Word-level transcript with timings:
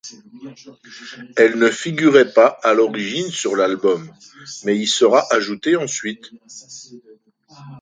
Elle 1.35 1.59
ne 1.59 1.69
figurait 1.69 2.33
pas 2.33 2.57
à 2.63 2.73
l'origine 2.73 3.29
sur 3.29 3.55
l'album, 3.55 4.11
mais 4.65 4.75
y 4.75 4.87
sera 4.87 5.23
ajoutée 5.29 5.75
ensuite. 5.75 6.31